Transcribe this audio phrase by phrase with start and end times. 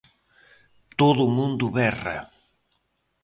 [0.99, 2.17] Todo o mundo berra.